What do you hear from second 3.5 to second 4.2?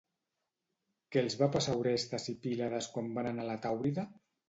la Tàurida?